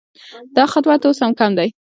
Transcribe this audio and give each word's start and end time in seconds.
دا 0.55 0.63
خدمت 0.73 1.01
اوس 1.05 1.19
هم 1.23 1.31
کم 1.39 1.51
دی 1.57 1.67